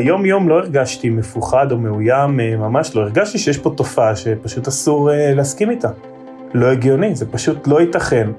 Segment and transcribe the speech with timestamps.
[0.00, 3.00] ביום יום לא הרגשתי מפוחד או מאוים, אה, ממש לא.
[3.00, 5.88] הרגשתי שיש פה תופעה שפשוט אסור אה, להסכים איתה.
[6.54, 8.30] לא הגיוני, זה פשוט לא ייתכן.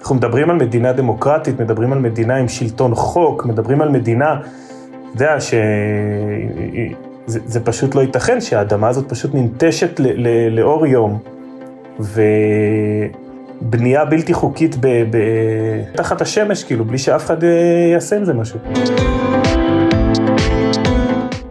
[0.00, 4.44] אנחנו מדברים על מדינה דמוקרטית, מדברים על מדינה עם שלטון חוק, מדברים על מדינה, אתה
[5.14, 5.60] יודע, שזה
[7.26, 11.18] זה פשוט לא ייתכן שהאדמה הזאת פשוט ננטשת ל, ל, לאור יום,
[13.60, 15.18] ובנייה בלתי חוקית ב, ב,
[15.94, 17.36] תחת השמש, כאילו, בלי שאף אחד
[17.92, 18.58] יעשה עם זה משהו.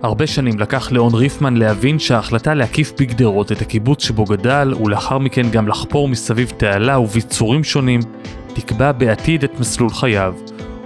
[0.04, 5.50] הרבה שנים לקח לאון ריפמן להבין שההחלטה להקיף בגדרות את הקיבוץ שבו גדל, ולאחר מכן
[5.52, 8.00] גם לחפור מסביב תעלה וביצורים שונים,
[8.54, 10.34] תקבע בעתיד את מסלול חייו,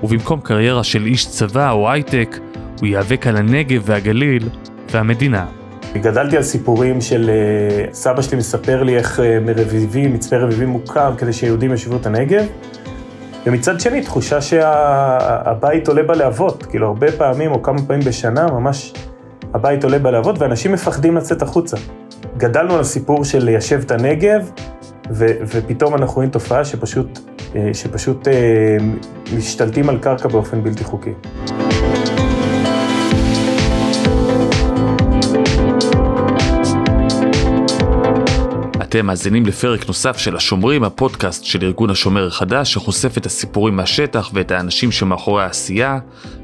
[0.03, 2.39] ובמקום קריירה של איש צבא או הייטק,
[2.79, 4.49] הוא ייאבק על הנגב והגליל
[4.91, 5.45] והמדינה.
[5.93, 11.11] גדלתי על סיפורים של אה, סבא שלי מספר לי איך אה, מרביבים, מצפה רביבים מוקם
[11.17, 12.45] כדי שיהודים ישבו את הנגב.
[13.45, 18.93] ומצד שני, תחושה שהבית שה, עולה בלהבות, כאילו הרבה פעמים או כמה פעמים בשנה, ממש
[19.53, 21.77] הבית עולה בלהבות ואנשים מפחדים לצאת החוצה.
[22.37, 24.51] גדלנו על הסיפור של ליישב את הנגב,
[25.11, 27.19] ו, ופתאום אנחנו רואים תופעה שפשוט,
[27.55, 28.27] אה, שפשוט
[29.37, 31.13] משתלטים על קרקע באופן בלתי חוקי.
[38.89, 44.29] אתם מאזינים לפרק נוסף של השומרים, הפודקאסט של ארגון השומר החדש, שחושף את הסיפורים מהשטח
[44.33, 45.99] ואת האנשים שמאחורי העשייה,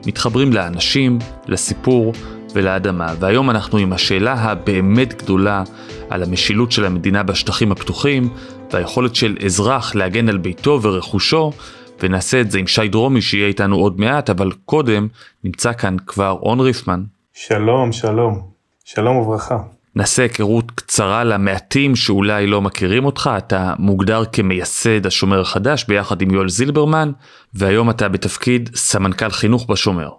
[0.08, 2.14] מתחברים לאנשים, לסיפור
[2.54, 3.14] ולאדמה.
[3.20, 5.64] והיום אנחנו עם השאלה הבאמת גדולה
[6.10, 8.30] על המשילות של המדינה בשטחים הפתוחים,
[8.72, 11.52] והיכולת של אזרח להגן על ביתו ורכושו,
[12.00, 15.08] ונעשה את זה עם שי דרומי שיהיה איתנו עוד מעט, אבל קודם
[15.44, 17.04] נמצא כאן כבר און ריפמן.
[17.34, 18.42] שלום, שלום.
[18.84, 19.75] שלום וברכה.
[19.96, 26.32] נעשה היכרות קצרה למעטים שאולי לא מכירים אותך, אתה מוגדר כמייסד השומר החדש ביחד עם
[26.32, 27.12] יואל זילברמן,
[27.54, 30.10] והיום אתה בתפקיד סמנכ"ל חינוך בשומר.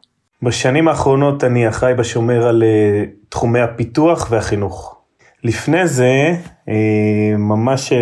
[0.43, 4.97] בשנים האחרונות אני אחראי בשומר על uh, תחומי הפיתוח והחינוך.
[5.45, 6.71] לפני זה, uh,
[7.39, 7.97] ממש uh,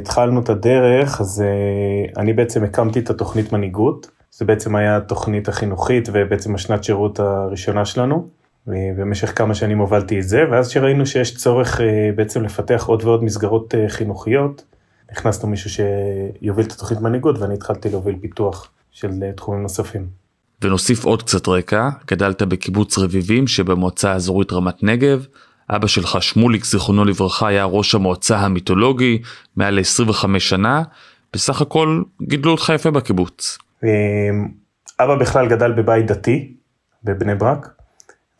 [0.00, 1.44] התחלנו את הדרך, אז
[2.16, 7.84] אני בעצם הקמתי את התוכנית מנהיגות, זה בעצם היה התוכנית החינוכית ובעצם השנת שירות הראשונה
[7.84, 8.37] שלנו.
[8.66, 13.24] במשך כמה שנים הובלתי את זה, ואז שראינו שיש צורך אה, בעצם לפתח עוד ועוד
[13.24, 14.64] מסגרות אה, חינוכיות,
[15.10, 20.06] הכנסנו מישהו שיוביל את התוכנית מנהיגות ואני התחלתי להוביל פיתוח של אה, תחומים נוספים.
[20.62, 25.26] ונוסיף עוד קצת רקע, גדלת בקיבוץ רביבים שבמועצה האזורית רמת נגב,
[25.70, 29.22] אבא שלך שמוליק זיכרונו לברכה היה ראש המועצה המיתולוגי
[29.56, 30.82] מעל ל-25 שנה,
[31.32, 33.58] בסך הכל גידלו אותך יפה בקיבוץ.
[35.00, 36.54] אבא בכלל גדל בבית דתי
[37.04, 37.77] בבני ברק,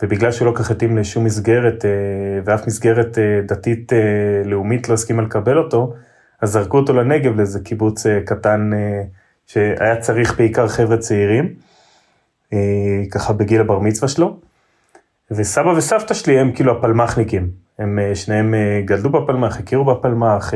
[0.03, 1.91] ובגלל שהוא לא כך התאים לשום מסגרת, אה,
[2.44, 3.98] ואף מסגרת אה, דתית אה,
[4.44, 5.94] לא הסכימה לקבל אותו,
[6.41, 8.70] אז זרקו אותו לנגב לאיזה קיבוץ קטן
[9.47, 11.54] שהיה צריך בעיקר חבר'ה צעירים,
[13.10, 14.36] ככה בגיל הבר מצווה שלו.
[15.31, 18.54] וסבא וסבתא שלי הם כאילו הפלמחניקים, הם שניהם
[18.84, 20.53] גדלו בפלמח, הכירו בפלמח,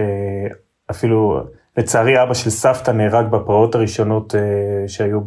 [0.90, 1.40] אפילו
[1.76, 4.34] לצערי אבא של סבתא נהרג בפרעות הראשונות
[4.86, 5.20] שהיו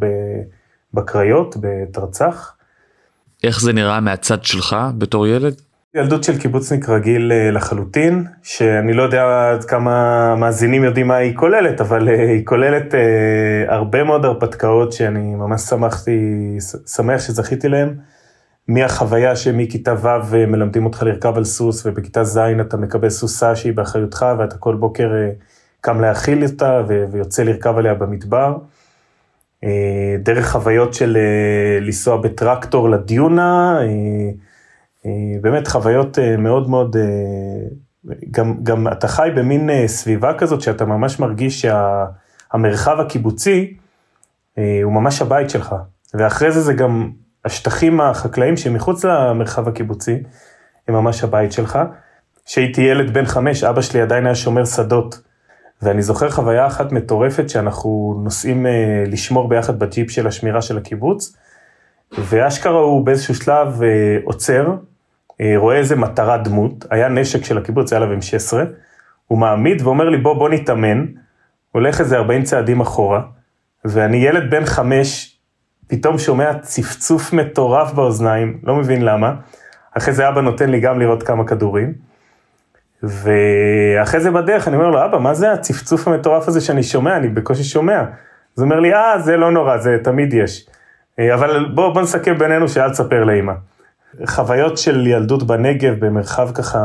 [0.94, 2.55] בקריות, בתרצח.
[3.46, 5.62] איך זה נראה מהצד שלך בתור ילד?
[5.96, 11.36] ילדות של קיבוצניק רגיל אה, לחלוטין, שאני לא יודע עד כמה מאזינים יודעים מה היא
[11.36, 16.20] כוללת, אבל אה, היא כוללת אה, הרבה מאוד הרפתקאות שאני ממש שמחתי,
[16.96, 17.94] שמח שזכיתי להם.
[18.68, 24.26] מהחוויה שמכיתה ו' מלמדים אותך לרכב על סוס, ובכיתה ז' אתה מקבל סוסה שהיא באחריותך,
[24.40, 25.10] ואתה כל בוקר
[25.82, 26.82] קם להאכיל אותה
[27.12, 28.58] ויוצא לרכב עליה במדבר.
[29.66, 35.12] אה, דרך חוויות של אה, לנסוע בטרקטור לדיונה, אה,
[35.42, 36.96] באמת חוויות מאוד מאוד,
[38.31, 43.78] גם, גם אתה חי במין סביבה כזאת שאתה ממש מרגיש שהמרחב הקיבוצי
[44.84, 45.76] הוא ממש הבית שלך,
[46.14, 47.12] ואחרי זה זה גם
[47.46, 50.24] השטחים החקלאים שמחוץ למרחב הקיבוצי,
[50.88, 51.80] הם ממש הבית שלך.
[52.46, 55.22] כשהייתי ילד בן חמש, אבא שלי עדיין היה שומר שדות.
[55.81, 61.38] ואני זוכר חוויה אחת מטורפת שאנחנו נוסעים אה, לשמור ביחד בג'יפ של השמירה של הקיבוץ,
[62.17, 64.76] ואשכרה הוא באיזשהו שלב אה, עוצר,
[65.41, 68.53] אה, רואה איזה מטרה דמות, היה נשק של הקיבוץ, היה עליו M16,
[69.28, 71.05] הוא מעמיד ואומר לי בוא בוא נתאמן,
[71.72, 73.22] הולך איזה 40 צעדים אחורה,
[73.85, 75.40] ואני ילד בן חמש,
[75.88, 79.34] פתאום שומע צפצוף מטורף באוזניים, לא מבין למה,
[79.97, 81.94] אחרי זה אבא נותן לי גם לראות כמה כדורים.
[83.03, 87.18] ואחרי זה בדרך אני אומר לו, אבא, מה זה הצפצוף המטורף הזה שאני שומע?
[87.18, 88.00] אני בקושי שומע.
[88.00, 90.68] אז הוא אומר לי, אה, זה לא נורא, זה תמיד יש.
[91.20, 93.53] אה, אבל בוא, בוא נסכם בינינו שאל תספר לאמא.
[94.26, 96.80] חוויות של ילדות בנגב במרחב ככה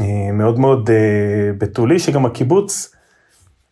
[0.00, 2.94] אה, מאוד מאוד אה, בתולי, שגם הקיבוץ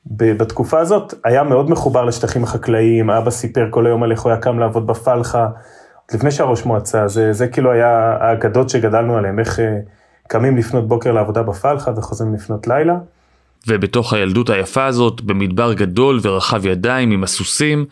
[0.06, 4.40] בתקופה הזאת היה מאוד מחובר לשטחים החקלאיים, אבא סיפר כל היום על איך הוא היה
[4.40, 5.48] קם לעבוד בפלחה,
[6.14, 9.60] לפני שהראש מועצה, זה, זה כאילו היה האגדות שגדלנו עליהן, איך
[10.28, 12.94] קמים לפנות בוקר לעבודה בפלחה וחוזרים לפנות לילה.
[13.68, 17.86] ובתוך הילדות היפה הזאת, במדבר גדול ורחב ידיים עם הסוסים,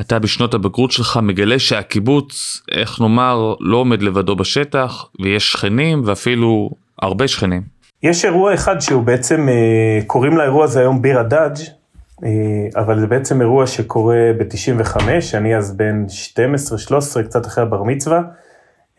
[0.00, 6.70] אתה בשנות הבגרות שלך מגלה שהקיבוץ, איך נאמר, לא עומד לבדו בשטח, ויש שכנים ואפילו
[7.02, 7.62] הרבה שכנים.
[8.02, 11.56] יש אירוע אחד שהוא בעצם, אה, קוראים לאירוע הזה היום ביר הדאג',
[12.24, 12.28] אה,
[12.82, 14.96] אבל זה בעצם אירוע שקורה ב-95,
[15.34, 18.20] אני אז בן 12-13, קצת אחרי הבר מצווה,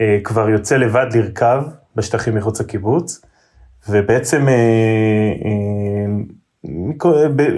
[0.01, 1.63] אה, כבר יוצא לבד לרכב
[1.95, 3.21] בשטחים מחוץ לקיבוץ,
[3.89, 4.47] ובעצם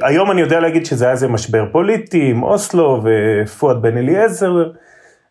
[0.02, 4.72] היום אני יודע להגיד שזה היה איזה משבר פוליטי עם אוסלו ופואד בן אליעזר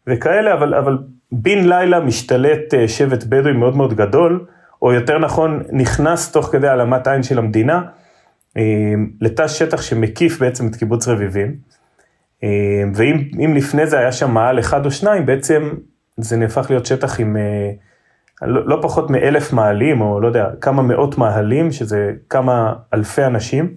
[0.06, 0.99] וכאלה, אבל, אבל
[1.33, 4.47] בן לילה משתלט שבט בדואי מאוד מאוד גדול,
[4.83, 7.83] או יותר נכון, נכנס תוך כדי העלמת עין של המדינה,
[8.56, 8.62] אה,
[9.21, 11.56] לתא שטח שמקיף בעצם את קיבוץ רביבים.
[12.43, 15.71] אה, ואם לפני זה היה שם מעל אחד או שניים, בעצם
[16.17, 17.71] זה נהפך להיות שטח עם אה,
[18.43, 23.75] לא, לא פחות מאלף מעלים, או לא יודע, כמה מאות מאהלים, שזה כמה אלפי אנשים.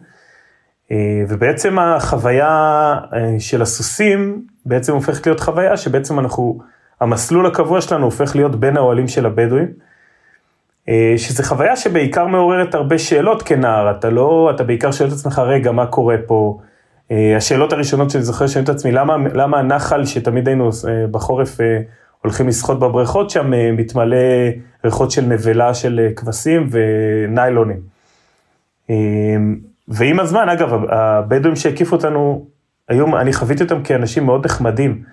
[1.29, 2.95] ובעצם החוויה
[3.39, 6.59] של הסוסים בעצם הופכת להיות חוויה שבעצם אנחנו,
[7.01, 9.67] המסלול הקבוע שלנו הופך להיות בין האוהלים של הבדואים.
[10.89, 15.41] אה, שזה חוויה שבעיקר מעוררת הרבה שאלות כנער, אתה לא, אתה בעיקר שואל את עצמך,
[15.45, 16.59] רגע, מה קורה פה?
[17.11, 21.57] אה, השאלות הראשונות שאני זוכר שואל את עצמי, למה, למה הנחל שתמיד היינו אה, בחורף
[22.27, 24.17] הולכים לשחות בבריכות שם, מתמלא
[24.85, 27.79] ריחות של נבלה של כבשים וניילונים.
[29.87, 32.45] ועם הזמן, אגב, הבדואים שהקיפו אותנו,
[32.89, 35.03] היום אני חוויתי אותם כאנשים מאוד נחמדים.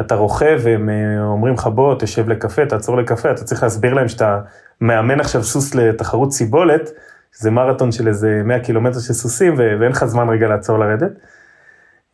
[0.00, 0.88] אתה רוכב והם
[1.20, 4.40] אומרים לך בוא תשב לקפה, תעצור לקפה, אתה צריך להסביר להם שאתה
[4.80, 6.90] מאמן עכשיו סוס לתחרות סיבולת,
[7.38, 11.12] זה מרתון של איזה 100 קילומטר של סוסים ואין לך זמן רגע לעצור לרדת.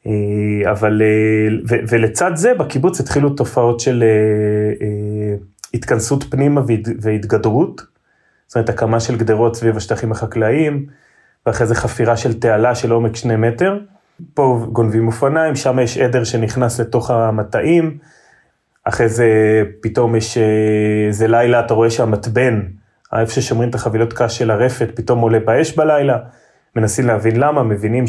[0.06, 5.34] אה, אבל, אה, ולצד זה בקיבוץ התחילו תופעות של אה,
[5.74, 6.60] התכנסות פנימה
[7.00, 7.82] והתגדרות,
[8.46, 10.86] זאת אומרת הקמה של גדרות סביב השטחים החקלאיים,
[11.46, 13.78] ואחרי זה חפירה של תעלה של עומק שני מטר.
[14.34, 17.98] פה גונבים אופניים, שם יש עדר שנכנס לתוך המטעים,
[18.84, 19.28] אחרי זה
[19.82, 20.38] פתאום יש
[21.08, 22.62] איזה לילה, אתה רואה שהמתבן,
[23.12, 26.18] איפה ששומרים את החבילות קש של הרפת, פתאום עולה באש בלילה,
[26.76, 28.06] מנסים להבין למה, מבינים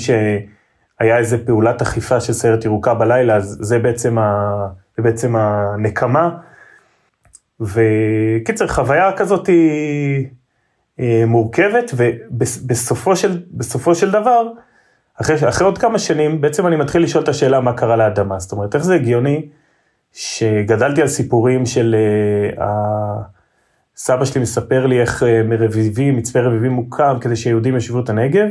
[1.03, 4.67] שהיה איזה פעולת אכיפה של סיירת ירוקה בלילה, אז זה בעצם, ה...
[4.97, 6.29] זה בעצם הנקמה.
[7.59, 10.27] וקיצר, חוויה כזאת היא
[10.99, 13.41] אה, מורכבת, ובסופו של,
[13.93, 14.47] של דבר,
[15.21, 18.39] אחרי, אחרי עוד כמה שנים, בעצם אני מתחיל לשאול את השאלה מה קרה לאדמה.
[18.39, 19.49] זאת אומרת, איך זה הגיוני
[20.13, 21.95] שגדלתי על סיפורים של
[22.57, 22.61] uh,
[23.95, 28.47] סבא שלי מספר לי איך uh, מרביבים, מצפה רביבים מוקם כדי שיהודים ישבו את הנגב,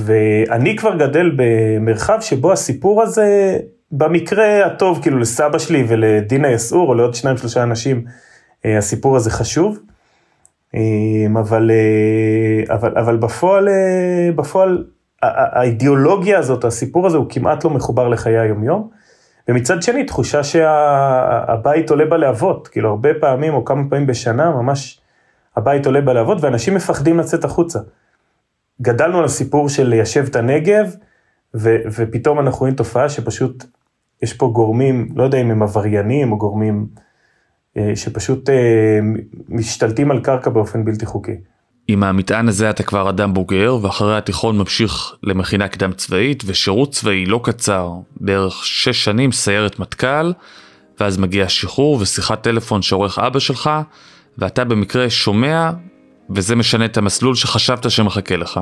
[0.00, 3.58] ואני כבר גדל במרחב שבו הסיפור הזה,
[3.92, 9.30] במקרה הטוב, כאילו לסבא שלי ולדינה יסעור, או לעוד שניים שלושה אנשים, uh, הסיפור הזה
[9.30, 9.78] חשוב.
[11.38, 11.70] אבל,
[12.68, 13.68] אבל, אבל בפועל,
[14.36, 14.84] בפועל
[15.22, 18.88] האידיאולוגיה הזאת, הסיפור הזה הוא כמעט לא מחובר לחיי היומיום.
[19.48, 25.00] ומצד שני, תחושה שהבית עולה בלהבות, כאילו הרבה פעמים או כמה פעמים בשנה, ממש
[25.56, 27.78] הבית עולה בלהבות ואנשים מפחדים לצאת החוצה.
[28.82, 30.94] גדלנו על הסיפור של ליישב את הנגב,
[31.54, 33.64] ו, ופתאום אנחנו רואים תופעה שפשוט
[34.22, 36.86] יש פה גורמים, לא יודע אם הם עבריינים או גורמים
[37.76, 38.98] אה, שפשוט אה,
[39.48, 41.36] משתלטים על קרקע באופן בלתי חוקי.
[41.88, 47.26] עם המטען הזה אתה כבר אדם בוגר, ואחרי התיכון ממשיך למכינה קדם צבאית, ושירות צבאי
[47.26, 50.32] לא קצר, בערך 6 שנים, סיירת מטכ"ל,
[51.00, 53.70] ואז מגיע השחרור ושיחת טלפון שעורך אבא שלך,
[54.38, 55.70] ואתה במקרה שומע,
[56.30, 58.60] וזה משנה את המסלול שחשבת שמחכה לך.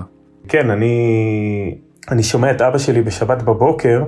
[0.49, 1.79] כן, אני,
[2.11, 4.03] אני שומע את אבא שלי בשבת בבוקר,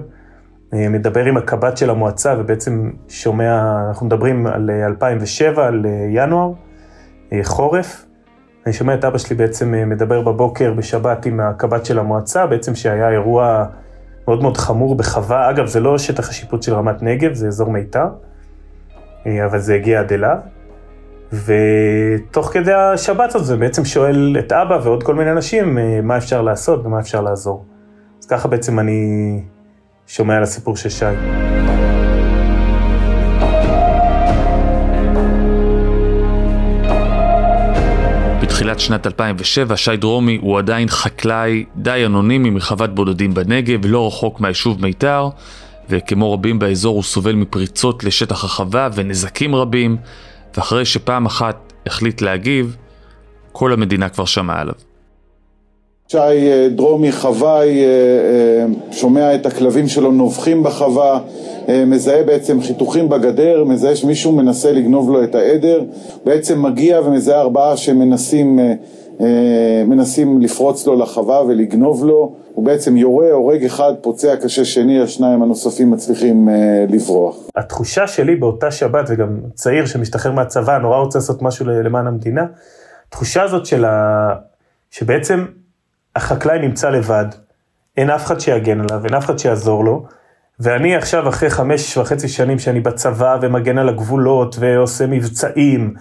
[0.75, 6.53] אה, מדבר עם הקב"ט של המועצה, ובעצם שומע, אנחנו מדברים על 2007, על אה, ינואר,
[7.33, 8.05] אה, חורף,
[8.69, 12.75] אני שומע את אבא שלי בעצם אה, מדבר בבוקר בשבת עם הקב"ט של המועצה, בעצם
[12.75, 13.65] שהיה אירוע
[14.27, 18.07] מאוד מאוד חמור בחווה, אגב זה לא שטח השיפוט של רמת נגב, זה אזור מיתר,
[19.27, 20.37] אה, אבל זה הגיע עד אליו.
[21.33, 26.17] ותוך כדי השבת הזאת זה בעצם שואל את אבא ועוד כל מיני אנשים אה, מה
[26.17, 27.65] אפשר לעשות ומה אפשר לעזור.
[28.21, 29.41] אז ככה בעצם אני
[30.07, 31.05] שומע על הסיפור של שי.
[38.43, 44.41] בתחילת שנת 2007 שי דרומי הוא עדיין חקלאי די אנונימי מחוות בודדים בנגב, לא רחוק
[44.41, 45.29] מהיישוב מיתר,
[45.91, 49.97] וכמו רבים באזור הוא סובל מפריצות לשטח החווה ונזקים רבים,
[50.57, 52.77] ואחרי שפעם אחת החליט להגיב,
[53.53, 54.75] כל המדינה כבר שמעה עליו.
[56.09, 57.85] שי אה, דרומי חוואי
[58.93, 61.21] שומע את הכלבים שלו נובחים בחווה,
[61.87, 65.83] מזהה בעצם חיתוכים בגדר, מזהה שמישהו מנסה לגנוב לו את העדר,
[66.25, 68.59] בעצם מגיע ומזהה ארבעה שמנסים
[69.87, 75.43] מנסים לפרוץ לו לחווה ולגנוב לו, הוא בעצם יורה, הורג אחד, פוצע קשה שני, השניים
[75.43, 76.49] הנוספים מצליחים
[76.89, 77.37] לברוח.
[77.57, 82.45] התחושה שלי באותה שבת, וגם צעיר שמשתחרר מהצבא, נורא רוצה לעשות משהו למען המדינה,
[83.09, 84.29] התחושה הזאת של ה...
[84.91, 85.45] שבעצם
[86.17, 87.27] החקלאי נמצא לבד,
[87.97, 90.05] אין אף אחד שיגן עליו, אין אף אחד שיעזור לו,
[90.61, 95.95] ואני עכשיו אחרי חמש וחצי שנים שאני בצבא ומגן על הגבולות ועושה מבצעים,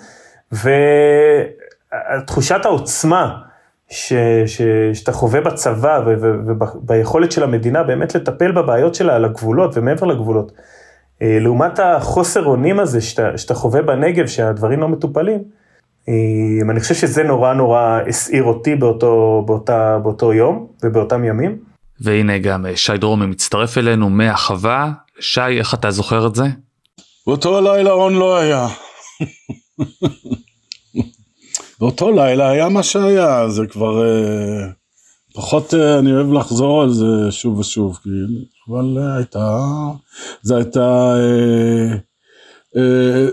[2.20, 3.38] ותחושת העוצמה
[3.89, 4.13] ש,
[4.46, 4.62] ש,
[4.94, 10.51] שאתה חווה בצבא וביכולת של המדינה באמת לטפל בבעיות שלה על הגבולות ומעבר לגבולות,
[11.22, 15.44] אה, לעומת החוסר אונים הזה שאתה, שאתה חווה בנגב, שהדברים לא מטופלים,
[16.10, 16.13] אה,
[16.72, 21.58] אני חושב שזה נורא נורא הסעיר אותי באותו, באותה, באותו יום ובאותם ימים.
[22.01, 24.92] והנה גם אה, שי דרומי מצטרף אלינו מהחווה.
[25.20, 26.46] שי, איך אתה זוכר את זה?
[27.27, 28.68] באותו לילה רון לא היה.
[31.80, 34.68] באותו לילה היה מה שהיה, זה כבר אה,
[35.34, 38.28] פחות אני אוהב לחזור על זה שוב ושוב, כאילו,
[38.70, 39.60] אבל הייתה,
[40.42, 41.98] זה הייתה אה,
[42.78, 43.28] אה,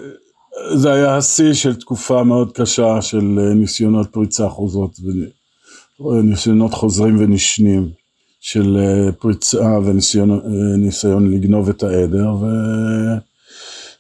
[0.74, 5.00] זה היה השיא של תקופה מאוד קשה של אה, ניסיונות פריצה חוזרות
[6.00, 7.90] וניסיונות חוזרים ונשנים
[8.40, 10.30] של אה, פריצה וניסיון
[11.26, 12.46] אה, לגנוב את העדר ו...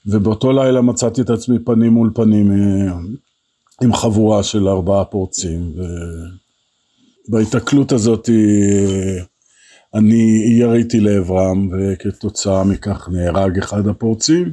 [0.06, 2.52] ובאותו לילה מצאתי את עצמי פנים מול פנים
[3.82, 5.72] עם חבורה של ארבעה פורצים
[7.28, 8.30] ובהיתקלות הזאת
[9.94, 14.52] אני יריתי לעברם וכתוצאה מכך נהרג אחד הפורצים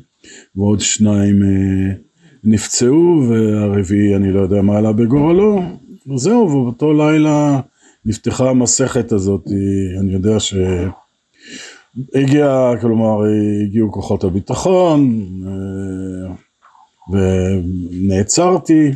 [0.55, 1.93] ועוד שניים אה,
[2.43, 5.61] נפצעו, והרביעי אני לא יודע מה עלה בגורלו,
[6.13, 7.59] וזהו, ובאותו לילה
[8.05, 9.47] נפתחה המסכת הזאת,
[9.99, 10.37] אני יודע
[12.09, 13.23] שהגיע, כלומר,
[13.65, 16.33] הגיעו כוחות הביטחון, אה,
[17.11, 18.91] ונעצרתי,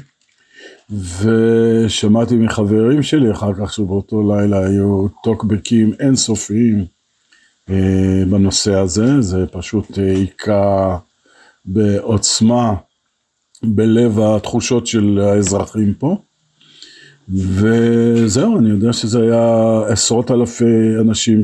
[0.89, 6.86] ושמעתי מחברים שלי אחר כך שבאותו לילה היו טוקבקים אינסופיים
[7.70, 10.98] אה, בנושא הזה, זה פשוט היכה
[11.65, 12.75] בעוצמה
[13.63, 16.18] בלב התחושות של האזרחים פה.
[17.30, 21.42] וזהו, אני יודע שזה היה עשרות אלפי אנשים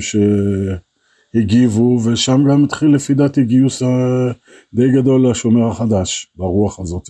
[1.34, 3.82] שהגיבו, ושם גם התחיל לפי דעתי גיוס
[4.74, 7.10] די גדול לשומר החדש, ברוח הזאת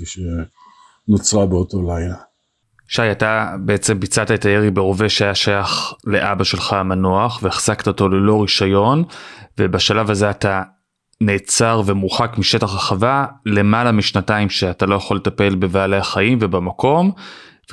[1.11, 2.15] שנוצרה באותו לילה.
[2.87, 8.41] שי, אתה בעצם ביצעת את הירי ברובה שהיה שייך לאבא שלך המנוח, והחזקת אותו ללא
[8.41, 9.03] רישיון,
[9.59, 10.61] ובשלב הזה אתה
[11.21, 17.11] נעצר ומורחק משטח החווה למעלה משנתיים שאתה לא יכול לטפל בבעלי החיים ובמקום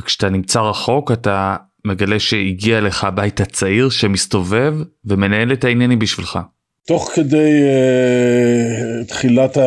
[0.00, 6.38] וכשאתה נמצא רחוק אתה מגלה שהגיע לך הביתה צעיר שמסתובב ומנהל את העניינים בשבילך.
[6.86, 9.62] תוך כדי uh, תחילת ה...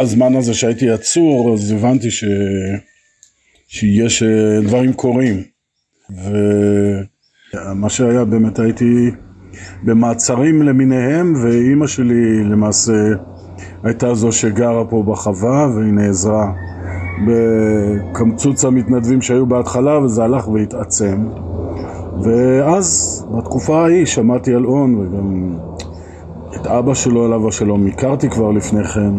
[0.00, 2.24] הזמן הזה שהייתי עצור אז הבנתי ש...
[3.68, 4.26] שיש uh,
[4.66, 5.42] דברים קורים
[7.54, 9.10] ומה שהיה באמת הייתי
[9.82, 12.92] במעצרים למיניהם, ואימא שלי למעשה
[13.82, 16.52] הייתה זו שגרה פה בחווה, והיא נעזרה
[17.26, 21.28] בקמצוץ המתנדבים שהיו בהתחלה, וזה הלך והתעצם.
[22.22, 25.58] ואז, בתקופה ההיא, שמעתי על און, וגם
[26.56, 29.10] את אבא שלו עליו השלום הכרתי כבר לפני כן,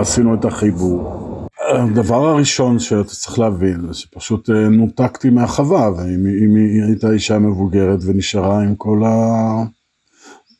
[0.00, 1.46] ועשינו את החיבור.
[1.74, 7.98] הדבר הראשון שאתה צריך להבין זה שפשוט אה, נותקתי מהחווה ואם היא הייתה אישה מבוגרת
[8.06, 9.02] ונשארה עם כל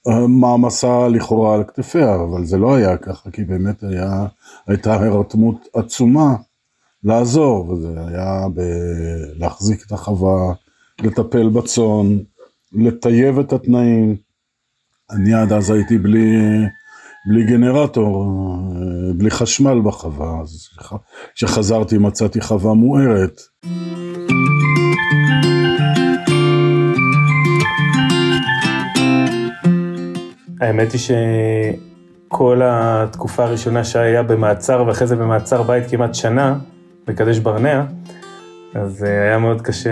[0.07, 4.27] המעמסה לכאורה על כתפיה אבל זה לא היה ככה כי באמת היה,
[4.67, 6.37] הייתה הרתמות עצומה
[7.05, 10.55] לעזור וזה היה ב- להחזיק את החווה,
[11.03, 12.19] לטפל בצאן,
[12.73, 14.17] לטייב את התנאים
[15.11, 16.37] אני עד אז הייתי בלי
[17.27, 18.80] בלי גנרטור, אה,
[19.13, 20.69] בלי חשמל בחווה, אז
[21.35, 23.41] כשחזרתי מצאתי חווה מוארת.
[30.61, 31.01] האמת היא
[32.29, 36.59] שכל התקופה הראשונה שהיה במעצר ואחרי זה במעצר בית כמעט שנה,
[37.07, 37.85] בקדש ברנע,
[38.75, 39.91] אז אה, היה מאוד קשה,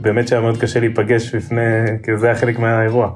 [0.00, 1.60] באמת שהיה מאוד קשה להיפגש בפני,
[2.02, 3.10] כי זה היה חלק מהאירוע.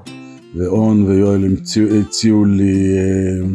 [0.57, 3.47] ואון ויואל הציעו, הציעו לי אה,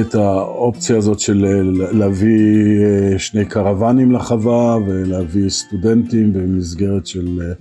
[0.00, 7.52] את האופציה הזאת של אה, להביא אה, שני קרוונים לחווה ולהביא סטודנטים במסגרת של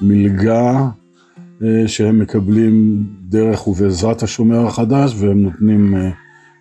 [0.00, 0.88] מלגה
[1.86, 5.94] שהם מקבלים דרך ובעזרת השומר החדש והם נותנים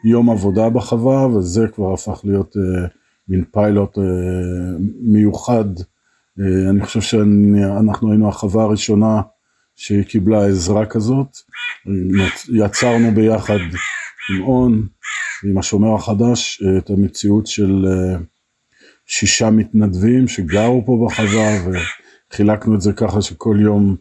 [0.03, 2.55] יום עבודה בחווה וזה כבר הפך להיות
[3.29, 3.98] מין פיילוט
[5.01, 5.65] מיוחד
[6.39, 9.22] אה, אני חושב שאנחנו היינו החווה הראשונה
[9.75, 11.27] שקיבלה עזרה כזאת.
[12.53, 13.60] יצרנו ביחד
[14.29, 14.88] עם און
[15.44, 18.17] ועם השומר החדש את המציאות של אה,
[19.08, 21.51] שישה מתנדבים שגרו פה בחווה
[22.32, 23.96] וחילקנו את זה ככה שכל יום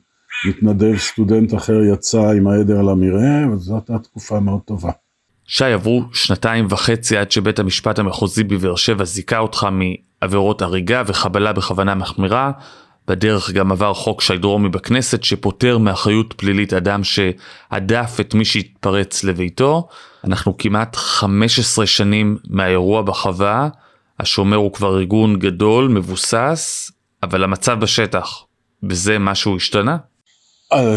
[0.49, 4.90] מתנדב סטודנט אחר יצא עם העדר למרעה וזאת הייתה תקופה מאוד טובה.
[5.47, 9.66] שי עברו שנתיים וחצי עד שבית המשפט המחוזי בבאר שבע זיכה אותך
[10.23, 12.52] מעבירות הריגה וחבלה בכוונה מחמירה.
[13.08, 19.25] בדרך גם עבר חוק שי דרומי בכנסת שפוטר מאחריות פלילית אדם שהדף את מי שהתפרץ
[19.25, 19.88] לביתו.
[20.25, 23.68] אנחנו כמעט 15 שנים מהאירוע בחווה,
[24.20, 26.90] השומר הוא כבר ארגון גדול, מבוסס,
[27.23, 28.44] אבל המצב בשטח,
[28.82, 29.96] בזה משהו השתנה?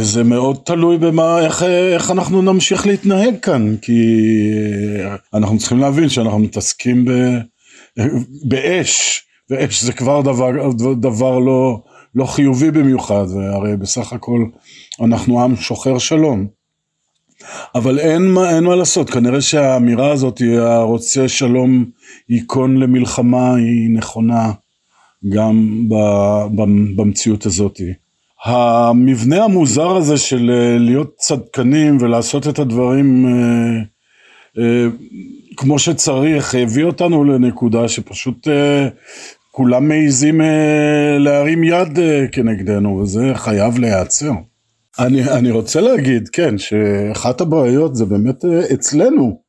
[0.02, 4.02] זה מאוד תלוי במה, איך, איך אנחנו נמשיך להתנהג כאן, כי
[5.34, 7.12] אנחנו צריכים להבין שאנחנו מתעסקים ב,
[8.44, 10.52] באש, ואש זה כבר דבר,
[11.00, 11.82] דבר לא,
[12.16, 14.46] לא חיובי במיוחד, והרי בסך הכל
[15.02, 16.48] אנחנו עם שוחר שלום.
[17.76, 21.86] אבל אין מה, אין מה לעשות, כנראה שהאמירה הזאת, הרוצה שלום
[22.30, 24.52] ייכון למלחמה, היא נכונה
[25.30, 25.94] גם ב,
[26.56, 26.64] ב,
[26.96, 27.82] במציאות הזאת.
[28.44, 33.82] המבנה המוזר הזה של אה, להיות צדקנים ולעשות את הדברים אה,
[34.58, 34.88] אה,
[35.58, 38.48] כמו שצריך, הביא אותנו לנקודה שפשוט
[39.58, 40.42] כולם מעיזים
[41.20, 42.00] להרים יד
[42.32, 44.32] כנגדנו, וזה חייב להיעצר.
[45.00, 49.40] אני, אני רוצה להגיד, כן, שאחת הבעיות זה באמת אצלנו.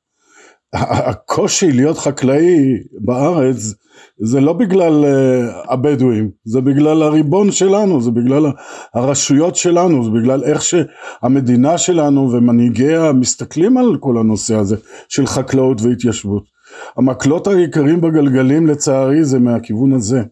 [0.72, 3.74] הקושי להיות חקלאי בארץ
[4.20, 8.46] זה לא בגלל uh, הבדואים, זה בגלל הריבון שלנו, זה בגלל
[8.94, 14.76] הרשויות שלנו, זה בגלל איך שהמדינה שלנו ומנהיגיה מסתכלים על כל הנושא הזה
[15.08, 16.57] של חקלאות והתיישבות.
[16.96, 20.22] המקלות העיקריים בגלגלים לצערי זה מהכיוון הזה,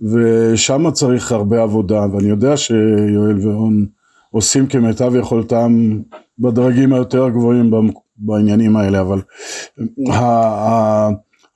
[0.00, 3.86] ושם צריך הרבה עבודה, ואני יודע שיואל ואון
[4.30, 6.00] עושים כמיטב יכולתם
[6.38, 7.70] בדרגים היותר גבוהים
[8.16, 9.20] בעניינים האלה, אבל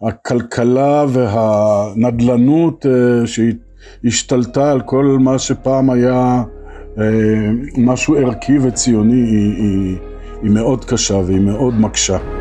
[0.03, 6.43] הכלכלה והנדל"נות אה, שהשתלטה על כל מה שפעם היה
[6.99, 9.97] אה, משהו ערכי וציוני היא, היא,
[10.43, 12.36] היא מאוד קשה והיא מאוד מקשה.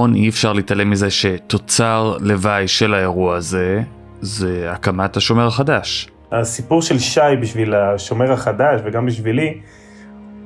[0.00, 3.82] און, אי אפשר להתעלם מזה שתוצר לוואי של האירוע הזה
[4.20, 6.08] זה הקמת השומר החדש.
[6.32, 9.60] הסיפור של שי בשביל השומר החדש וגם בשבילי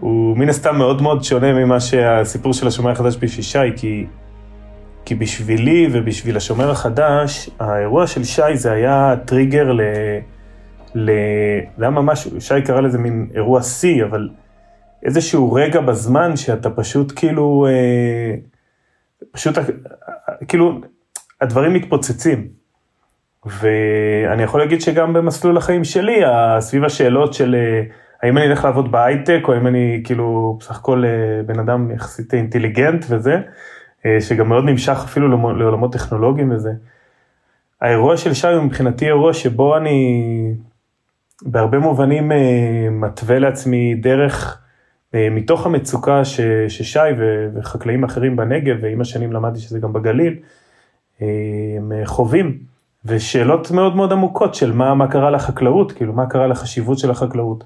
[0.01, 4.07] הוא מן הסתם מאוד מאוד שונה ממה שהסיפור של השומר החדש בשביל שי, כי,
[5.05, 9.81] כי בשבילי ובשביל השומר החדש, האירוע של שי זה היה טריגר ל...
[10.95, 11.11] ל...
[11.79, 14.29] זה היה ממש, שי קרא לזה מין אירוע שיא, אבל
[15.03, 18.54] איזשהו רגע בזמן שאתה פשוט כאילו, אה,
[19.35, 19.59] פשוט
[20.49, 20.81] כאילו,
[21.41, 22.49] הדברים מתפוצצים.
[23.47, 26.21] ואני יכול להגיד שגם במסלול החיים שלי,
[26.61, 27.55] סביב השאלות של...
[27.55, 27.83] אה,
[28.23, 32.35] האם אני אלך לעבוד בהייטק, או האם אני כאילו בסך הכל אה, בן אדם יחסית
[32.35, 33.37] אינטליגנט וזה,
[34.07, 36.71] אה, שגם מאוד נמשך אפילו לעולמות טכנולוגיים וזה.
[37.81, 40.55] האירוע של שי הוא מבחינתי אירוע שבו אני
[41.43, 42.33] בהרבה מובנים
[42.91, 44.64] מתווה לעצמי דרך
[45.31, 46.99] מתוך המצוקה ש, ששי
[47.55, 50.37] וחקלאים אחרים בנגב, ועם השנים למדתי שזה גם בגליל,
[51.21, 52.59] הם חווים,
[53.05, 57.65] ושאלות מאוד מאוד עמוקות של מה, מה קרה לחקלאות, כאילו מה קרה לחשיבות של החקלאות.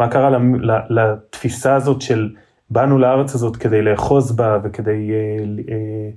[0.00, 0.38] מה קרה
[0.90, 2.30] לתפיסה הזאת של
[2.70, 6.10] באנו לארץ הזאת כדי לאחוז בה וכדי אה, אה,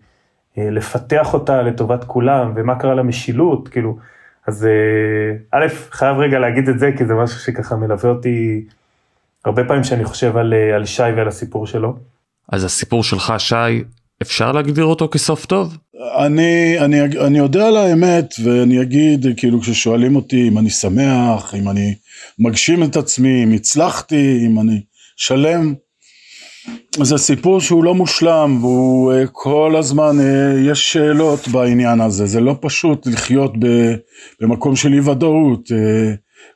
[0.58, 3.98] אה, לפתח אותה לטובת כולם, ומה קרה למשילות, כאילו,
[4.48, 4.68] אז
[5.52, 8.66] א', חייב רגע להגיד את זה, כי זה משהו שככה מלווה אותי
[9.46, 11.96] הרבה פעמים שאני חושב על, על שי ועל הסיפור שלו.
[12.52, 13.56] אז הסיפור שלך, שי,
[14.22, 15.78] אפשר להגדיר אותו כסוף טוב?
[16.18, 21.70] אני, אני, אני יודע על האמת ואני אגיד כאילו כששואלים אותי אם אני שמח, אם
[21.70, 21.96] אני
[22.40, 24.82] מגשים את עצמי, אם הצלחתי, אם אני
[25.16, 25.74] שלם.
[27.02, 32.42] זה סיפור שהוא לא מושלם והוא אה, כל הזמן אה, יש שאלות בעניין הזה, זה
[32.42, 33.54] לא פשוט לחיות
[34.42, 36.14] במקום של אי ודאות, אה,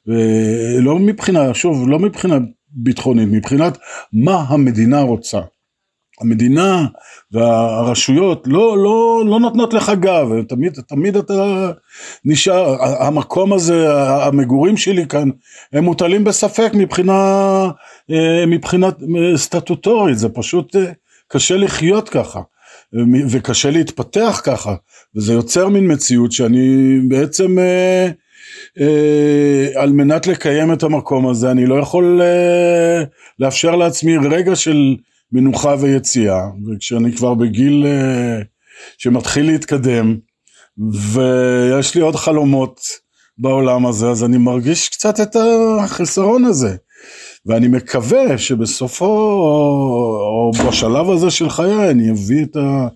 [0.07, 2.37] ולא מבחינה, שוב, לא מבחינה
[2.77, 3.77] ביטחונית, מבחינת
[4.13, 5.39] מה המדינה רוצה.
[6.21, 6.85] המדינה
[7.31, 11.71] והרשויות לא, לא, לא נותנות לך גב, תמיד, תמיד אתה
[12.25, 15.29] נשאר, המקום הזה, המגורים שלי כאן,
[15.73, 17.21] הם מוטלים בספק מבחינה,
[18.11, 18.87] אה, מבחינה
[19.35, 20.91] סטטוטורית, זה פשוט אה,
[21.27, 22.41] קשה לחיות ככה,
[23.29, 24.75] וקשה להתפתח ככה,
[25.15, 27.57] וזה יוצר מין מציאות שאני בעצם,
[28.79, 32.21] אה, על מנת לקיים את המקום הזה, אני לא יכול
[33.39, 34.95] לאפשר לעצמי רגע של
[35.31, 38.45] מנוחה ויציאה, וכשאני כבר בגיל uh,
[38.97, 40.17] שמתחיל להתקדם,
[40.91, 42.79] ויש לי עוד חלומות
[43.37, 45.35] בעולם הזה, אז אני מרגיש קצת את
[45.79, 46.75] החיסרון הזה.
[47.45, 52.87] ואני מקווה שבסופו, או בשלב הזה של חיי, אני אביא את, ה,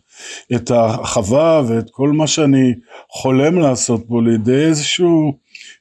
[0.56, 2.74] את החווה ואת כל מה שאני
[3.10, 5.34] חולם לעשות בו לידי איזשהו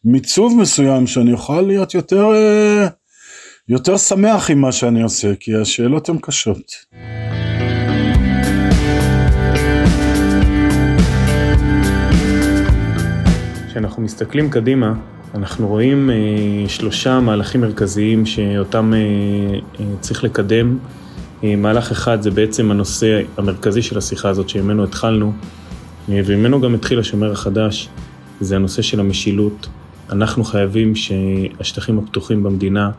[0.05, 2.29] מיצוב מסוים, שאני אוכל להיות יותר,
[3.69, 6.73] יותר שמח עם מה שאני עושה, כי השאלות הן קשות.
[13.71, 14.95] כשאנחנו מסתכלים קדימה,
[15.35, 18.99] אנחנו רואים אה, שלושה מהלכים מרכזיים שאותם אה,
[19.81, 20.79] אה, צריך לקדם.
[21.45, 25.33] אה, מהלך אחד זה בעצם הנושא המרכזי של השיחה הזאת שממנו התחלנו,
[26.09, 27.89] אה, וממנו גם התחיל השומר החדש,
[28.41, 29.69] זה הנושא של המשילות.
[30.11, 32.91] אנחנו חייבים שהשטחים הפתוחים במדינה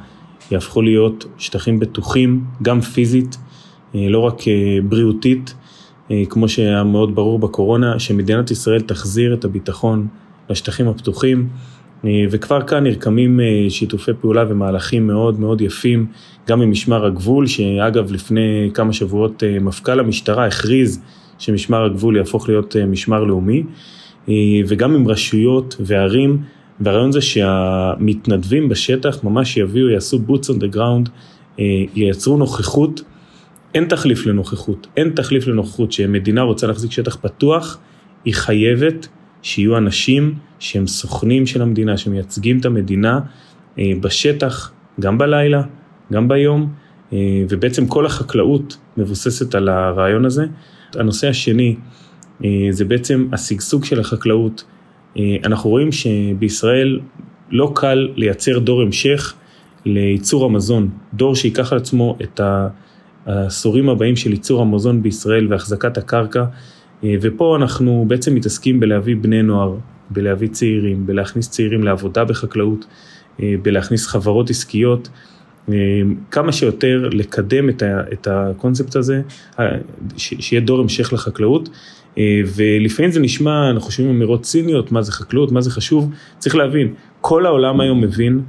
[0.52, 3.38] יהפכו להיות שטחים בטוחים, גם פיזית,
[3.96, 4.42] אה, לא רק
[4.84, 5.54] בריאותית,
[6.30, 10.08] כמו שהיה מאוד ברור בקורונה, שמדינת ישראל תחזיר את הביטחון
[10.50, 11.48] לשטחים הפתוחים.
[12.06, 16.06] אה, וכבר כאן נרקמים אה, שיתופי פעולה ומהלכים מאוד מאוד יפים,
[16.48, 21.02] גם ממשמר הגבול, שאגב לפני כמה שבועות אה, מפכ"ל המשטרה הכריז
[21.40, 23.64] שמשמר הגבול יהפוך להיות משמר לאומי,
[24.68, 26.42] וגם עם רשויות וערים,
[26.80, 31.10] והרעיון זה שהמתנדבים בשטח ממש יביאו, יעשו boots on the ground,
[31.96, 33.02] ייצרו נוכחות,
[33.76, 37.78] אין תחליף לנוכחות, אין תחליף לנוכחות שמדינה רוצה להחזיק שטח פתוח,
[38.26, 39.08] היא חייבת
[39.42, 43.20] שיהיו אנשים שהם סוכנים של המדינה, שמייצגים את המדינה
[43.80, 45.62] אה, בשטח, גם בלילה,
[46.14, 46.74] גם ביום,
[47.14, 47.18] אה,
[47.50, 50.46] ובעצם כל החקלאות מבוססת על הרעיון הזה.
[50.94, 51.76] הנושא השני
[52.44, 54.64] אה, זה בעצם השגשוג של החקלאות.
[55.46, 57.00] אנחנו רואים שבישראל
[57.50, 59.34] לא קל לייצר דור המשך
[59.86, 62.42] לייצור המזון, דור ייקח על עצמו את
[63.26, 66.46] העשורים הבאים של ייצור המזון בישראל והחזקת הקרקע.
[67.04, 69.76] אה, ופה אנחנו בעצם מתעסקים בלהביא בני נוער,
[70.10, 72.86] בלהביא צעירים, בלהכניס צעירים לעבודה בחקלאות,
[73.42, 75.10] אה, בלהכניס חברות עסקיות,
[75.70, 75.76] אה,
[76.32, 77.70] כמה שיותר לקדם
[78.14, 79.22] את הקונספט הזה,
[80.18, 81.70] שיהיה דור המשך לחקלאות.
[82.56, 86.94] ולפעמים זה נשמע, אנחנו שומעים אמירות ציניות, מה זה חקלאות, מה זה חשוב, צריך להבין,
[87.22, 88.42] כל העולם היום מבין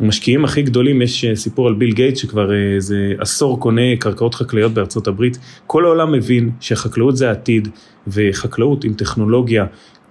[0.00, 4.34] המשקיעים הכי גדולים, יש אה, סיפור על ביל גייט שכבר אה, איזה עשור קונה קרקעות
[4.34, 5.38] חקלאיות בארצות הברית.
[5.66, 7.68] כל העולם מבין שחקלאות זה העתיד,
[8.08, 9.66] וחקלאות עם טכנולוגיה,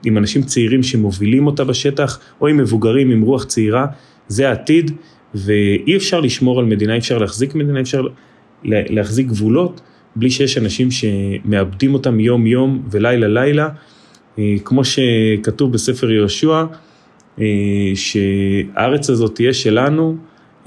[0.06, 3.86] עם אנשים צעירים שמובילים אותה בשטח, או עם מבוגרים עם רוח צעירה,
[4.28, 4.92] זה העתיד,
[5.36, 8.08] ואי אפשר לשמור על מדינה, אי אפשר להחזיק מדינה, אי אפשר
[8.64, 9.82] להחזיק גבולות,
[10.16, 13.70] בלי שיש אנשים שמאבדים אותם יום יום ולילה לילה,
[14.40, 16.64] אה, כמו שכתוב בספר יהושע,
[17.96, 20.18] שהארץ הזאת תהיה שלנו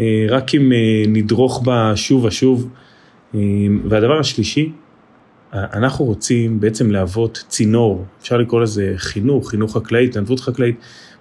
[0.00, 2.68] אה, רק אם אה, נדרוך בה שוב ושוב.
[3.84, 4.72] והדבר השלישי,
[5.52, 10.76] אנחנו רוצים בעצם להוות צינור, אפשר לקרוא לזה חינוך, חינוך חקלאי, התנדבות חקלאית,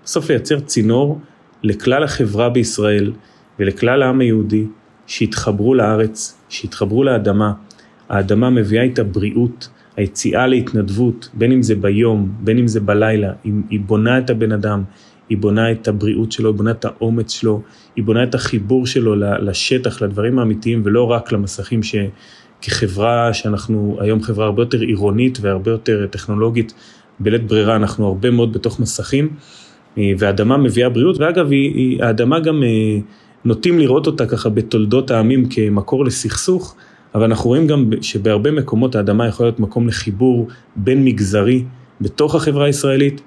[0.05, 1.19] בסוף לייצר צינור
[1.63, 3.13] לכלל החברה בישראל
[3.59, 4.65] ולכלל העם היהודי,
[5.07, 7.53] שיתחברו לארץ, שיתחברו לאדמה.
[8.09, 13.79] האדמה מביאה איתה בריאות, היציאה להתנדבות, בין אם זה ביום, בין אם זה בלילה, היא
[13.79, 14.83] בונה את הבן אדם,
[15.31, 17.61] היא בונה את הבריאות שלו, היא בונה את האומץ שלו,
[17.95, 24.45] היא בונה את החיבור שלו לשטח, לדברים האמיתיים, ולא רק למסכים שכחברה, שאנחנו היום חברה
[24.45, 26.73] הרבה יותר עירונית והרבה יותר טכנולוגית,
[27.19, 29.29] בלית ברירה אנחנו הרבה מאוד בתוך מסכים,
[29.97, 32.99] אה, והאדמה מביאה בריאות, ואגב, היא, היא, האדמה גם אה,
[33.45, 36.75] נוטים לראות אותה ככה בתולדות העמים כמקור לסכסוך,
[37.15, 41.63] אבל אנחנו רואים גם שבהרבה מקומות האדמה יכולה להיות מקום לחיבור בין מגזרי
[42.01, 43.21] בתוך החברה הישראלית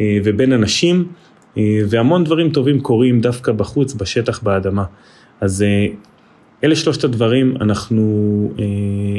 [0.00, 1.06] אה, ובין אנשים.
[1.58, 4.84] אה, והמון דברים טובים קורים דווקא בחוץ, בשטח, באדמה.
[5.40, 5.86] אז אה,
[6.64, 8.64] אלה שלושת הדברים, אנחנו, אה,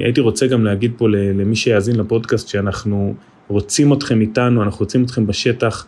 [0.04, 3.14] הייתי רוצה גם להגיד פה למי שיאזין לפודקאסט, שאנחנו
[3.48, 5.88] רוצים אתכם איתנו, אנחנו רוצים אתכם בשטח.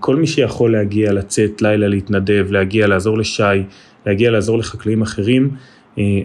[0.00, 3.42] כל מי שיכול להגיע, לצאת לילה, להתנדב, להגיע, לעזור לשי,
[4.06, 5.50] להגיע, לעזור לחקלאים אחרים,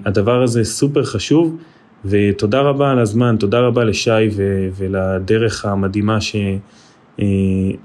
[0.05, 1.57] הדבר הזה סופר חשוב,
[2.05, 4.29] ותודה רבה על הזמן, תודה רבה לשי
[4.77, 6.35] ולדרך המדהימה ש...
[7.19, 7.25] אה,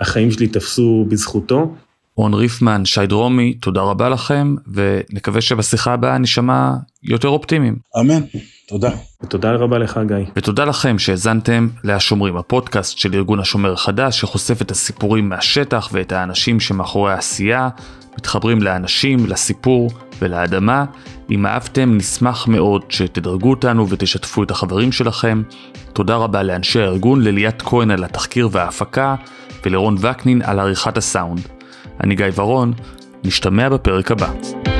[0.00, 1.74] החיים שלי תפסו בזכותו.
[2.16, 7.76] רון ריפמן, שי דרומי, תודה רבה לכם, ונקווה שבשיחה הבאה נשמע יותר אופטימיים.
[8.00, 8.20] אמן,
[8.68, 8.90] תודה.
[9.22, 10.16] ותודה רבה לך גיא.
[10.36, 16.60] ותודה לכם שהאזנתם להשומרים, הפודקאסט של ארגון השומר החדש, שחושף את הסיפורים מהשטח ואת האנשים
[16.60, 17.68] שמאחורי העשייה,
[18.18, 19.90] מתחברים לאנשים, לסיפור
[20.22, 20.84] ולאדמה.
[21.30, 25.42] אם אהבתם, נשמח מאוד שתדרגו אותנו ותשתפו את החברים שלכם.
[25.92, 29.14] תודה רבה לאנשי הארגון, לליאת כהן על התחקיר וההפקה,
[29.66, 31.40] ולרון וקנין על עריכת הסאונד.
[32.00, 32.72] אני גיא ורון,
[33.24, 34.71] נשתמע בפרק הבא.